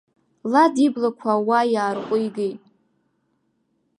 [0.51, 2.61] Лад иблақәа ауаа иаарҟәигеит.